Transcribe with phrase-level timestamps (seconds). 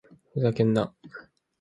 [0.33, 0.95] ふざけんな！